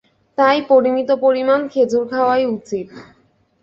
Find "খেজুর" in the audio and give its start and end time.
1.67-2.03